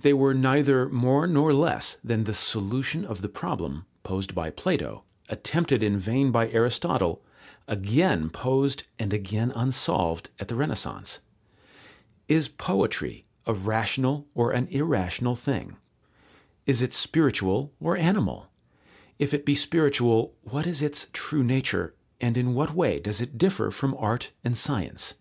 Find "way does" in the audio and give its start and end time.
22.74-23.20